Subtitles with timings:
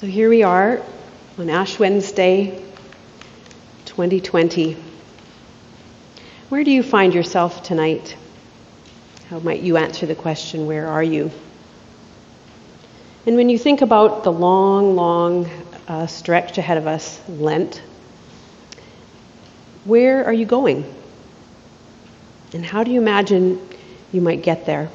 [0.00, 0.80] So here we are
[1.38, 2.64] on Ash Wednesday
[3.86, 4.76] 2020.
[6.50, 8.16] Where do you find yourself tonight?
[9.28, 11.32] How might you answer the question, Where are you?
[13.26, 15.50] And when you think about the long, long
[15.88, 17.82] uh, stretch ahead of us, Lent,
[19.84, 20.84] where are you going?
[22.52, 23.60] And how do you imagine
[24.12, 24.90] you might get there?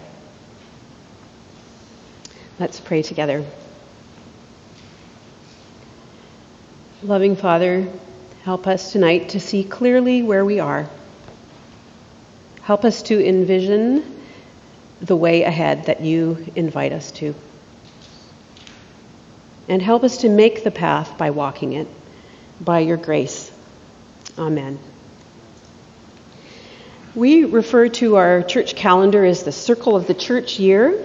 [2.57, 3.45] Let's pray together.
[7.03, 7.85] Loving Father,
[8.43, 10.87] help us tonight to see clearly where we are.
[12.61, 14.05] Help us to envision
[15.01, 17.35] the way ahead that you invite us to.
[19.67, 21.89] And help us to make the path by walking it,
[22.61, 23.51] by your grace.
[24.37, 24.79] Amen.
[27.15, 31.03] We refer to our church calendar as the circle of the church year.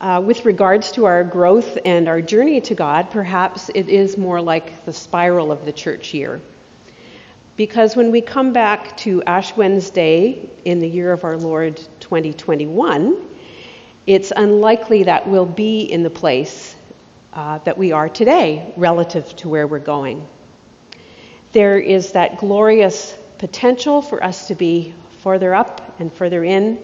[0.00, 4.40] Uh, with regards to our growth and our journey to God, perhaps it is more
[4.40, 6.40] like the spiral of the church year.
[7.54, 13.28] Because when we come back to Ash Wednesday in the year of our Lord 2021,
[14.06, 16.74] it's unlikely that we'll be in the place
[17.34, 20.26] uh, that we are today relative to where we're going.
[21.52, 26.82] There is that glorious potential for us to be further up and further in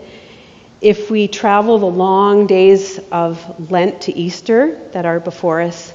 [0.86, 5.92] if we travel the long days of Lent to Easter that are before us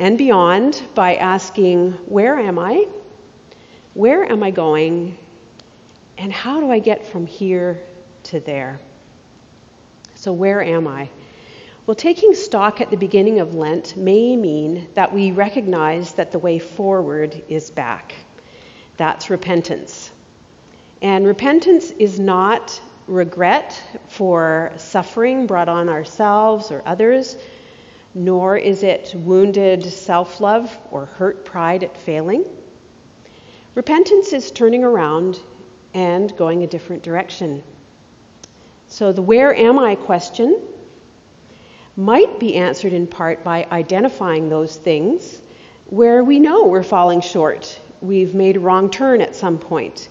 [0.00, 2.88] and beyond by asking, Where am I?
[3.94, 5.16] Where am I going?
[6.18, 7.86] And how do I get from here
[8.24, 8.80] to there?
[10.16, 11.08] So, where am I?
[11.86, 16.40] Well, taking stock at the beginning of Lent may mean that we recognize that the
[16.40, 18.12] way forward is back.
[18.96, 20.10] That's repentance.
[21.00, 27.36] And repentance is not regret for suffering brought on ourselves or others,
[28.14, 32.44] nor is it wounded self love or hurt pride at failing.
[33.74, 35.40] Repentance is turning around
[35.94, 37.62] and going a different direction.
[38.88, 40.72] So the where am I question
[41.96, 45.40] might be answered in part by identifying those things
[45.88, 47.80] where we know we're falling short.
[48.00, 50.08] We've made a wrong turn at some point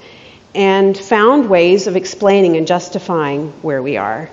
[0.56, 4.30] and found ways of explaining and justifying where we are.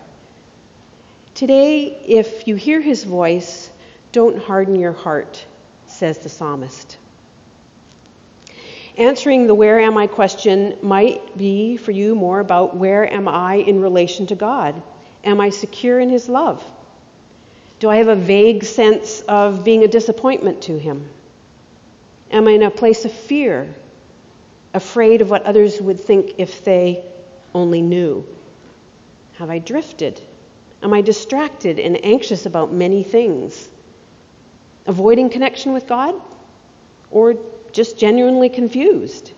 [1.34, 3.70] Today, if you hear his voice,
[4.12, 5.44] don't harden your heart,
[5.86, 6.96] says the psalmist.
[8.96, 13.54] Answering the where am I question might be for you more about where am I
[13.54, 14.82] in relation to God?
[15.24, 16.62] Am I secure in His love?
[17.78, 21.10] Do I have a vague sense of being a disappointment to Him?
[22.30, 23.74] Am I in a place of fear,
[24.74, 27.12] afraid of what others would think if they
[27.54, 28.26] only knew?
[29.34, 30.20] Have I drifted?
[30.82, 33.70] Am I distracted and anxious about many things?
[34.86, 36.20] Avoiding connection with God?
[37.10, 37.34] Or
[37.72, 39.32] just genuinely confused.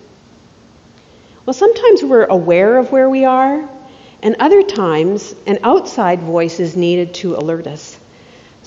[1.45, 3.69] Well, sometimes we're aware of where we are,
[4.23, 8.01] and other times an outside voice is needed to alert us.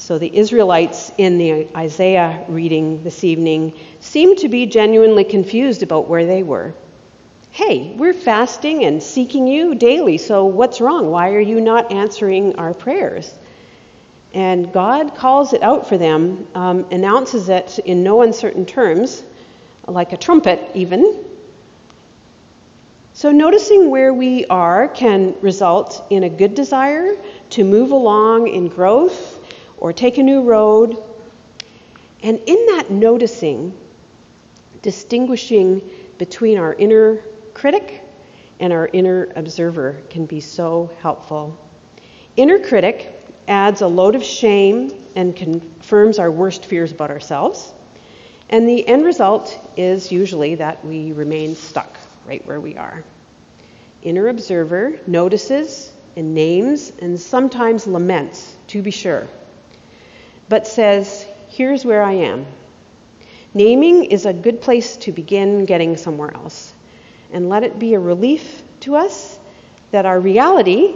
[0.07, 6.07] So the Israelites in the Isaiah reading this evening seem to be genuinely confused about
[6.07, 6.73] where they were.
[7.51, 11.11] Hey, we're fasting and seeking you daily, so what's wrong?
[11.11, 13.37] Why are you not answering our prayers?
[14.33, 19.25] And God calls it out for them, um, announces it in no uncertain terms
[19.87, 21.25] like a trumpet, even.
[23.13, 28.69] So, noticing where we are can result in a good desire to move along in
[28.69, 29.36] growth
[29.77, 30.97] or take a new road.
[32.23, 33.77] And in that noticing,
[34.81, 37.21] distinguishing between our inner
[37.53, 38.03] critic
[38.59, 41.57] and our inner observer can be so helpful.
[42.35, 43.13] Inner critic
[43.47, 47.73] adds a load of shame and confirms our worst fears about ourselves.
[48.49, 51.91] And the end result is usually that we remain stuck
[52.25, 53.03] right where we are.
[54.01, 59.27] Inner observer notices and names and sometimes laments, to be sure,
[60.49, 62.45] but says, Here's where I am.
[63.53, 66.73] Naming is a good place to begin getting somewhere else.
[67.31, 69.39] And let it be a relief to us
[69.91, 70.95] that our reality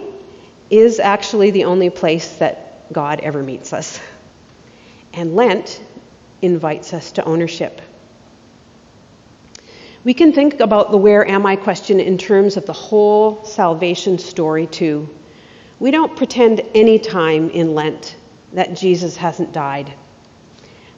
[0.70, 4.00] is actually the only place that God ever meets us.
[5.14, 5.84] And Lent
[6.42, 7.82] invites us to ownership.
[10.04, 14.18] We can think about the where am I question in terms of the whole salvation
[14.18, 15.10] story, too.
[15.80, 18.16] We don't pretend any time in Lent
[18.54, 19.94] that Jesus hasn't died.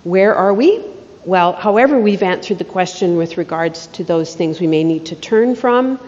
[0.04, 0.84] Where are we?
[1.26, 5.16] Well, however, we've answered the question with regards to those things we may need to
[5.16, 6.00] turn from,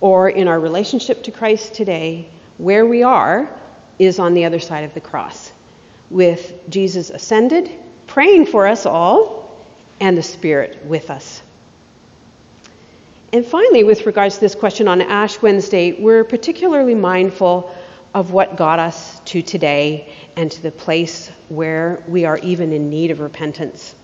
[0.00, 3.58] or in our relationship to Christ today, where we are
[3.98, 5.52] is on the other side of the cross,
[6.10, 7.70] with Jesus ascended
[8.10, 9.64] praying for us all,
[10.00, 11.40] and the Spirit with us.
[13.32, 17.72] And finally, with regards to this question on Ash Wednesday, we're particularly mindful
[18.12, 22.90] of what got us to today and to the place where we are even in
[22.90, 23.94] need of repentance,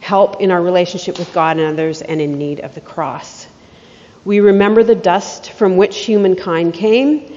[0.00, 3.46] help in our relationship with God and others, and in need of the cross.
[4.24, 7.36] We remember the dust from which humankind came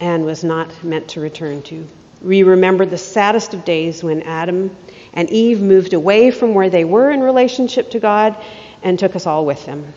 [0.00, 1.86] and was not meant to return to.
[2.20, 4.74] We remember the saddest of days when Adam
[5.12, 8.36] and Eve moved away from where they were in relationship to God
[8.82, 9.92] and took us all with them.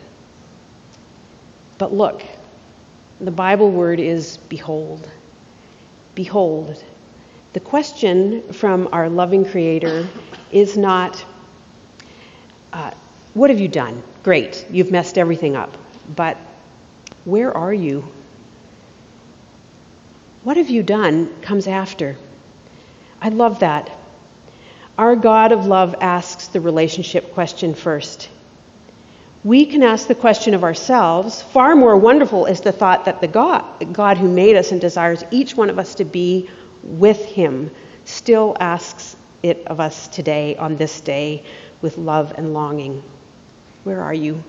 [1.78, 2.22] But look,
[3.20, 5.10] the Bible word is behold.
[6.18, 6.84] Behold.
[7.52, 10.08] The question from our loving Creator
[10.50, 11.24] is not,
[12.72, 12.90] uh,
[13.34, 14.02] What have you done?
[14.24, 15.72] Great, you've messed everything up.
[16.16, 16.36] But
[17.24, 18.00] where are you?
[20.42, 22.16] What have you done comes after.
[23.20, 23.88] I love that.
[24.98, 28.28] Our God of love asks the relationship question first
[29.44, 31.40] we can ask the question of ourselves.
[31.40, 35.22] Far more wonderful is the thought that the God, God who made us and desires
[35.30, 36.50] each one of us to be
[36.82, 37.70] with Him,
[38.04, 41.44] still asks it of us today, on this day,
[41.80, 43.02] with love and longing.
[43.84, 44.42] Where are you?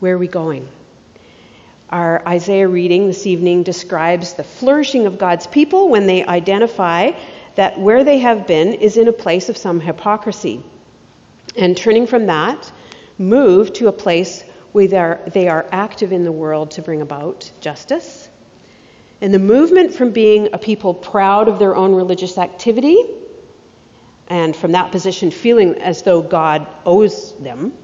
[0.00, 0.68] Where are we going?
[1.90, 7.12] Our Isaiah reading this evening describes the flourishing of God's people when they identify
[7.56, 10.64] that where they have been is in a place of some hypocrisy.
[11.56, 12.72] And turning from that,
[13.18, 17.02] move to a place where they are, they are active in the world to bring
[17.02, 18.28] about justice.
[19.20, 23.04] And the movement from being a people proud of their own religious activity,
[24.28, 27.76] and from that position feeling as though God owes them,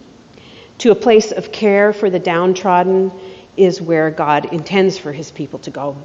[0.79, 3.13] to a place of care for the downtrodden
[3.57, 5.97] is where God intends for his people to go.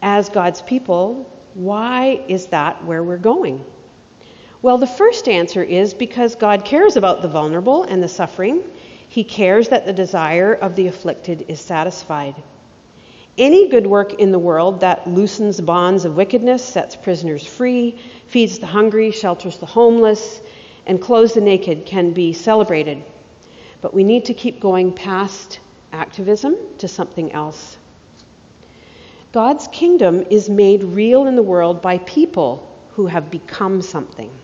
[0.00, 1.24] As God's people,
[1.54, 3.64] why is that where we're going?
[4.64, 8.62] Well, the first answer is because God cares about the vulnerable and the suffering.
[9.10, 12.42] He cares that the desire of the afflicted is satisfied.
[13.36, 17.90] Any good work in the world that loosens bonds of wickedness, sets prisoners free,
[18.28, 20.40] feeds the hungry, shelters the homeless,
[20.86, 23.04] and clothes the naked can be celebrated.
[23.82, 25.60] But we need to keep going past
[25.92, 27.76] activism to something else.
[29.30, 34.34] God's kingdom is made real in the world by people who have become something.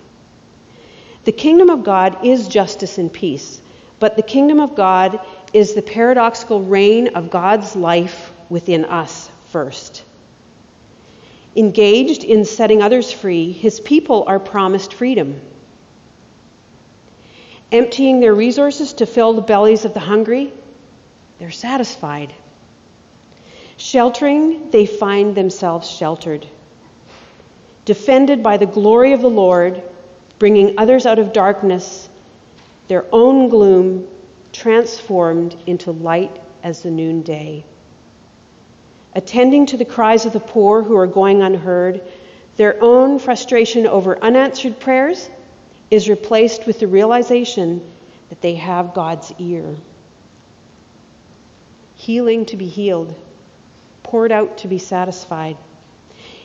[1.24, 3.60] The kingdom of God is justice and peace,
[3.98, 5.20] but the kingdom of God
[5.52, 10.04] is the paradoxical reign of God's life within us first.
[11.56, 15.40] Engaged in setting others free, his people are promised freedom.
[17.72, 20.52] Emptying their resources to fill the bellies of the hungry,
[21.38, 22.34] they're satisfied.
[23.76, 26.46] Sheltering, they find themselves sheltered.
[27.84, 29.82] Defended by the glory of the Lord,
[30.40, 32.08] bringing others out of darkness,
[32.88, 34.08] their own gloom
[34.52, 37.62] transformed into light as the noonday.
[39.14, 42.02] Attending to the cries of the poor who are going unheard,
[42.56, 45.28] their own frustration over unanswered prayers
[45.90, 47.92] is replaced with the realization
[48.30, 49.76] that they have God's ear.
[51.96, 53.14] Healing to be healed,
[54.02, 55.58] poured out to be satisfied.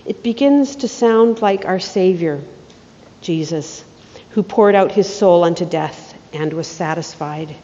[0.05, 2.41] It begins to sound like our Savior
[3.21, 3.84] Jesus,
[4.35, 7.55] who poured out his soul unto death and was satisfied.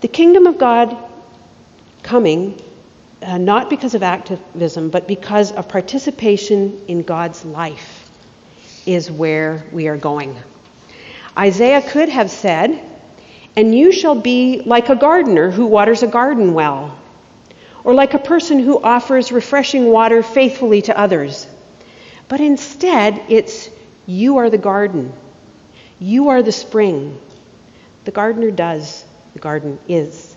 [0.00, 0.96] The kingdom of God
[2.02, 2.58] coming
[3.20, 8.10] uh, not because of activism, but because of participation in God's life
[8.86, 10.34] is where we are going.
[11.36, 12.82] Isaiah could have said,
[13.54, 16.98] And you shall be like a gardener who waters a garden well,
[17.84, 21.46] or like a person who offers refreshing water faithfully to others.
[22.28, 23.68] But instead, it's
[24.06, 25.12] you are the garden.
[25.98, 27.20] You are the spring.
[28.04, 29.04] The gardener does,
[29.34, 30.34] the garden is.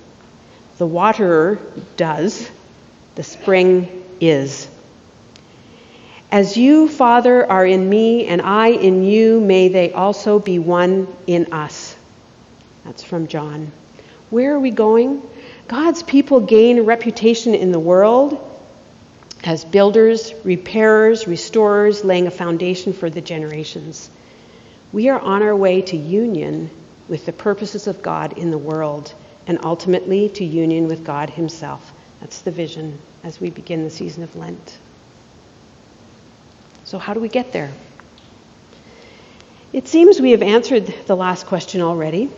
[0.78, 1.58] The waterer
[1.98, 2.50] does,
[3.16, 4.70] the spring is.
[6.32, 11.08] As you, Father, are in me and I in you, may they also be one
[11.26, 11.96] in us.
[12.84, 13.72] That's from John.
[14.30, 15.28] Where are we going?
[15.68, 18.55] God's people gain a reputation in the world
[19.46, 24.10] as builders, repairers, restorers, laying a foundation for the generations.
[24.92, 26.72] We are on our way to union
[27.08, 29.14] with the purposes of God in the world
[29.46, 31.94] and ultimately to union with God Himself.
[32.20, 34.80] That's the vision as we begin the season of Lent.
[36.86, 37.72] So, how do we get there?
[39.72, 42.32] It seems we have answered the last question already,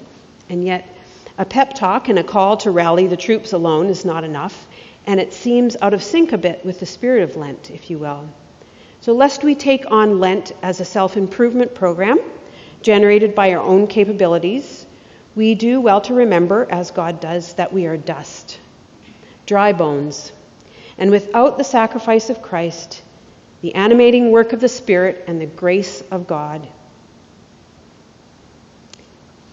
[0.50, 0.90] and yet
[1.38, 4.68] a pep talk and a call to rally the troops alone is not enough
[5.08, 7.98] and it seems out of sync a bit with the spirit of Lent, if you
[7.98, 8.30] will.
[9.00, 12.20] So, lest we take on Lent as a self improvement program
[12.82, 14.86] generated by our own capabilities,
[15.34, 18.60] we do well to remember, as God does, that we are dust,
[19.46, 20.34] dry bones,
[20.98, 23.02] and without the sacrifice of Christ,
[23.62, 26.68] the animating work of the Spirit, and the grace of God,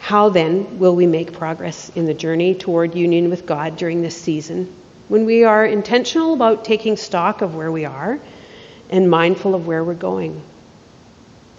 [0.01, 4.21] how then will we make progress in the journey toward union with God during this
[4.21, 4.75] season
[5.09, 8.19] when we are intentional about taking stock of where we are
[8.91, 10.43] and mindful of where we're going?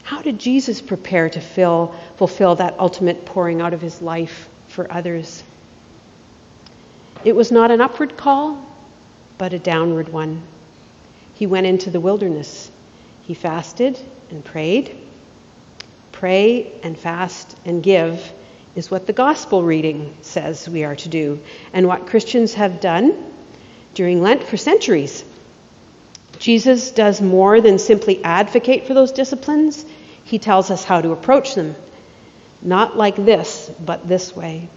[0.04, 4.92] How did Jesus prepare to fill, fulfill that ultimate pouring out of his life for
[4.92, 5.44] others?
[7.24, 8.66] It was not an upward call,
[9.38, 10.44] but a downward one.
[11.34, 12.72] He went into the wilderness.
[13.24, 14.00] He fasted
[14.30, 14.96] and prayed.
[16.12, 18.32] Pray and fast and give
[18.76, 21.40] is what the gospel reading says we are to do,
[21.74, 23.34] and what Christians have done
[23.96, 25.26] during Lent for centuries.
[26.38, 29.86] Jesus does more than simply advocate for those disciplines,
[30.26, 31.76] he tells us how to approach them.
[32.62, 34.70] Not like this, but this way.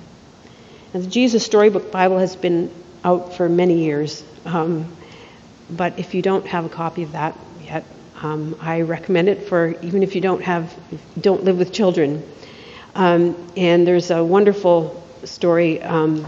[0.95, 2.71] And the Jesus Storybook Bible has been
[3.05, 4.91] out for many years, um,
[5.71, 7.85] but if you don't have a copy of that yet,
[8.23, 10.75] um, I recommend it for even if you don't have,
[11.21, 12.23] don't live with children.
[12.95, 16.27] Um, and there's a wonderful story, um,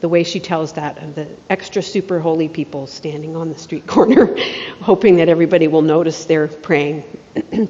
[0.00, 3.86] the way she tells that, of the extra super holy people standing on the street
[3.86, 4.36] corner,
[4.80, 7.04] hoping that everybody will notice they're praying.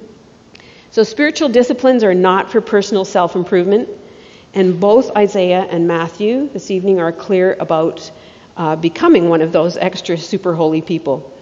[0.91, 3.89] so, spiritual disciplines are not for personal self improvement,
[4.55, 8.11] and both Isaiah and Matthew this evening are clear about
[8.57, 11.33] uh, becoming one of those extra super holy people.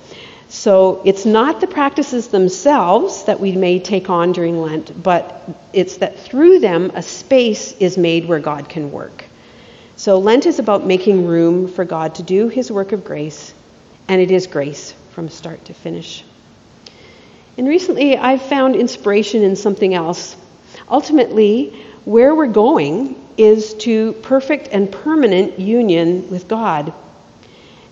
[0.48, 5.98] So it's not the practices themselves that we may take on during Lent, but it's
[5.98, 9.25] that through them a space is made where God can work.
[10.06, 13.52] So Lent is about making room for God to do his work of grace,
[14.06, 16.22] and it is grace from start to finish.
[17.58, 20.36] And recently I've found inspiration in something else.
[20.88, 21.70] Ultimately,
[22.04, 26.94] where we're going is to perfect and permanent union with God.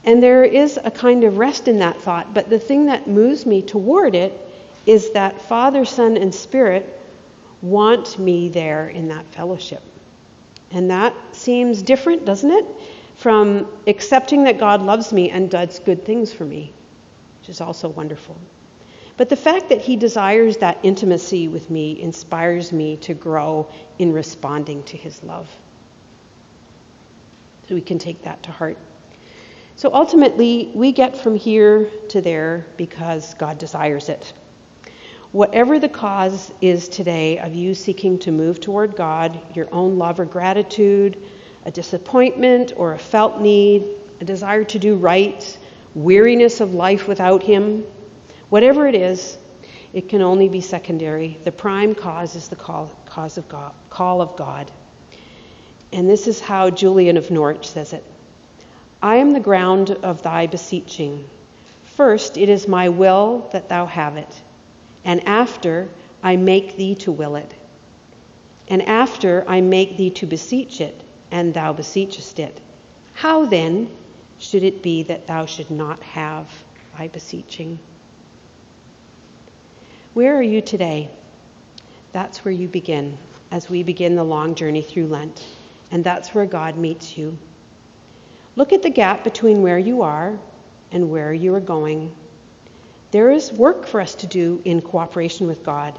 [0.05, 3.45] And there is a kind of rest in that thought, but the thing that moves
[3.45, 4.41] me toward it
[4.87, 6.97] is that Father, Son, and Spirit
[7.61, 9.83] want me there in that fellowship.
[10.71, 12.65] And that seems different, doesn't it?
[13.17, 16.73] From accepting that God loves me and does good things for me,
[17.39, 18.37] which is also wonderful.
[19.17, 24.13] But the fact that He desires that intimacy with me inspires me to grow in
[24.13, 25.55] responding to His love.
[27.69, 28.79] So we can take that to heart.
[29.77, 34.33] So ultimately, we get from here to there because God desires it.
[35.33, 40.21] Whatever the cause is today of you seeking to move toward God, your own love
[40.21, 41.21] or gratitude,
[41.65, 43.83] a disappointment or a felt need,
[44.21, 45.59] a desire to do right,
[45.95, 47.83] weariness of life without Him,
[48.51, 49.39] whatever it is,
[49.93, 51.29] it can only be secondary.
[51.29, 54.71] The prime cause is the call, cause of God, call of God.
[55.93, 58.05] And this is how Julian of Norwich says it.
[59.01, 61.29] I am the ground of thy beseeching.
[61.85, 64.43] First, it is my will that thou have it,
[65.05, 65.89] and after,
[66.23, 67.55] I make thee to will it.
[68.67, 71.01] And after, I make thee to beseech it,
[71.35, 72.61] and thou beseechest it.
[73.13, 73.95] How then
[74.39, 76.49] should it be that thou should not have
[76.93, 77.81] thy beseeching?
[80.13, 81.11] Where are you today?
[82.13, 83.19] That's where you begin
[83.51, 85.45] as we begin the long journey through Lent.
[85.91, 87.37] And that's where God meets you.
[88.55, 90.39] Look at the gap between where you are
[90.93, 92.15] and where you are going.
[93.11, 95.99] There is work for us to do in cooperation with God.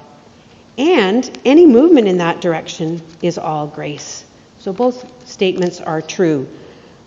[0.78, 4.25] And any movement in that direction is all grace.
[4.66, 6.50] So both statements are true.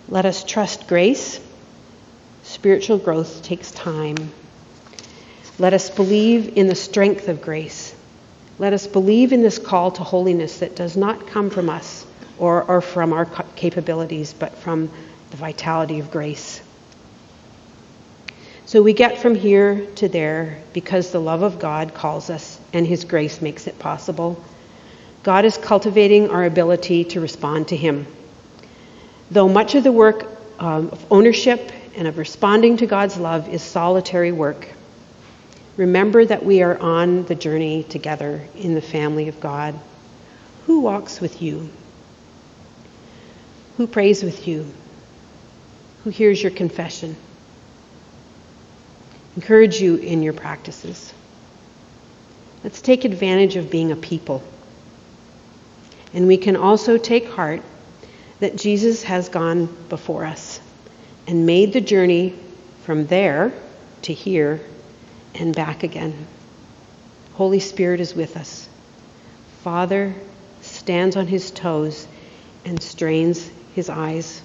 [0.07, 1.41] Let us trust grace.
[2.43, 4.15] Spiritual growth takes time.
[5.57, 7.93] Let us believe in the strength of grace.
[8.59, 12.05] Let us believe in this call to holiness that does not come from us
[12.37, 13.25] or, or from our
[13.57, 14.89] capabilities, but from
[15.31, 16.61] the vitality of grace.
[18.67, 22.87] So we get from here to there because the love of God calls us and
[22.87, 24.41] His grace makes it possible.
[25.23, 28.07] God is cultivating our ability to respond to Him.
[29.31, 30.25] Though much of the work
[30.59, 34.67] um, of ownership and of responding to God's love is solitary work,
[35.77, 39.79] remember that we are on the journey together in the family of God.
[40.65, 41.69] Who walks with you?
[43.77, 44.65] Who prays with you?
[46.03, 47.15] who hears your confession.
[49.35, 51.13] Encourage you in your practices.
[52.63, 54.43] Let's take advantage of being a people.
[56.13, 57.61] And we can also take heart
[58.39, 60.59] that Jesus has gone before us
[61.27, 62.33] and made the journey
[62.83, 63.53] from there
[64.03, 64.61] to here
[65.35, 66.27] and back again.
[67.33, 68.67] Holy Spirit is with us.
[69.61, 70.15] Father
[70.61, 72.07] stands on his toes
[72.65, 74.41] and strains his eyes,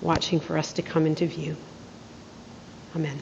[0.00, 1.56] watching for us to come into view.
[2.94, 3.18] Amen.